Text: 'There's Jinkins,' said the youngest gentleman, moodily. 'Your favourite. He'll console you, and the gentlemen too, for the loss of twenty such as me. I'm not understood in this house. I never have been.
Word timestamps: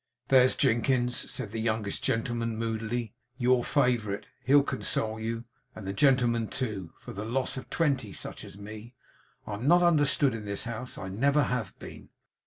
'There's 0.29 0.55
Jinkins,' 0.55 1.29
said 1.29 1.51
the 1.51 1.61
youngest 1.61 2.03
gentleman, 2.03 2.57
moodily. 2.57 3.13
'Your 3.37 3.63
favourite. 3.63 4.25
He'll 4.43 4.63
console 4.63 5.19
you, 5.19 5.45
and 5.75 5.85
the 5.85 5.93
gentlemen 5.93 6.47
too, 6.47 6.93
for 6.97 7.13
the 7.13 7.23
loss 7.23 7.55
of 7.55 7.69
twenty 7.69 8.11
such 8.11 8.43
as 8.43 8.57
me. 8.57 8.95
I'm 9.45 9.67
not 9.67 9.83
understood 9.83 10.33
in 10.33 10.45
this 10.45 10.63
house. 10.63 10.97
I 10.97 11.09
never 11.09 11.43
have 11.43 11.77
been. 11.77 12.09